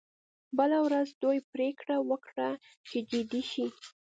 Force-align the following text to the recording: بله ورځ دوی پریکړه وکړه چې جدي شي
بله 0.57 0.77
ورځ 0.85 1.07
دوی 1.23 1.37
پریکړه 1.53 1.95
وکړه 2.09 2.49
چې 2.87 2.97
جدي 3.09 3.43
شي 3.51 3.65